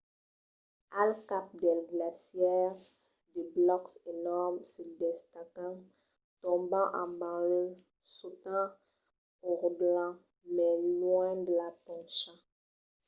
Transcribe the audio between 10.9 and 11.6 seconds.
luènh de